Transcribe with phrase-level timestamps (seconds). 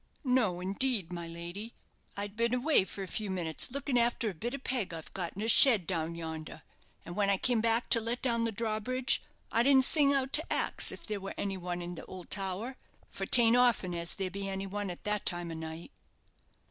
[0.23, 1.75] "No, indeed, my lady.
[2.17, 5.33] I'd been away for a few minutes look'n' arter a bit of peg I've got
[5.35, 6.63] in a shed down yander;
[7.05, 10.51] and when I keame back to let down th' drawbridge, I didn't sing out to
[10.51, 12.77] ax if there wur any one in th' old too wer,
[13.11, 15.91] for t'aint often as there be any one at that time of night."